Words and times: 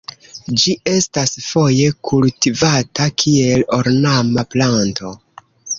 Ĝi 0.61 0.71
estas 0.91 1.33
foje 1.49 1.91
kultivata 2.09 3.09
kiel 3.25 3.67
ornama 3.81 4.49
planto. 4.57 5.19